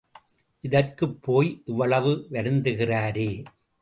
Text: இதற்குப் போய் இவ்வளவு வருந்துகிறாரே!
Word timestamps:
இதற்குப் 0.63 1.21
போய் 1.21 1.61
இவ்வளவு 1.65 2.27
வருந்துகிறாரே! 2.31 3.29